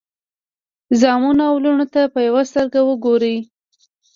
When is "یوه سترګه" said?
2.27-2.79